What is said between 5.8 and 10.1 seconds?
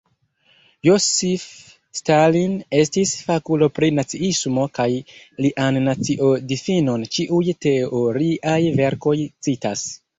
nacio-difinon ĉiuj teoriaj verkoj citas.